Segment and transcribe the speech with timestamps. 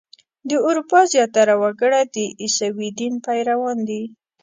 [0.49, 4.03] د اروپا زیاتره وګړي د عیسوي دین پیروان دي.